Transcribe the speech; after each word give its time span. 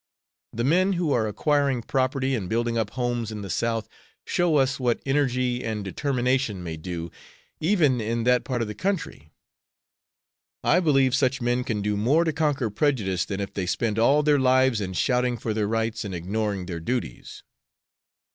The 0.51 0.63
men 0.63 0.93
who 0.93 1.11
are 1.11 1.27
acquiring 1.27 1.83
property 1.83 2.33
and 2.33 2.49
building 2.49 2.75
up 2.75 2.89
homes 2.89 3.31
in 3.31 3.43
the 3.43 3.51
South 3.51 3.87
show 4.25 4.55
us 4.55 4.79
what 4.79 4.99
energy 5.05 5.63
and 5.63 5.83
determination 5.85 6.63
may 6.63 6.75
do 6.75 7.11
even 7.59 8.01
in 8.01 8.23
that 8.23 8.43
part 8.43 8.63
of 8.63 8.67
the 8.67 8.73
country. 8.73 9.29
I 10.63 10.79
believe 10.79 11.13
such 11.13 11.39
men 11.39 11.63
can 11.63 11.83
do 11.83 11.95
more 11.95 12.23
to 12.23 12.33
conquer 12.33 12.71
prejudice 12.71 13.25
than 13.25 13.39
if 13.39 13.53
they 13.53 13.67
spent 13.67 13.99
all 13.99 14.23
their 14.23 14.39
lives 14.39 14.81
in 14.81 14.93
shouting 14.93 15.37
for 15.37 15.53
their 15.53 15.67
rights 15.67 16.03
and 16.03 16.15
ignoring 16.15 16.65
their 16.65 16.79
duties. 16.79 17.43